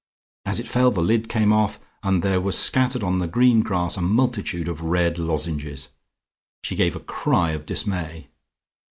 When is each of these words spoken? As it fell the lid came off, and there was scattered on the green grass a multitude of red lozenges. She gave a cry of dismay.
As 0.45 0.59
it 0.59 0.67
fell 0.67 0.89
the 0.89 1.03
lid 1.03 1.29
came 1.29 1.53
off, 1.53 1.79
and 2.01 2.23
there 2.23 2.41
was 2.41 2.57
scattered 2.57 3.03
on 3.03 3.19
the 3.19 3.27
green 3.27 3.59
grass 3.61 3.97
a 3.97 4.01
multitude 4.01 4.67
of 4.67 4.81
red 4.81 5.19
lozenges. 5.19 5.89
She 6.63 6.75
gave 6.75 6.95
a 6.95 6.99
cry 7.01 7.51
of 7.51 7.67
dismay. 7.67 8.29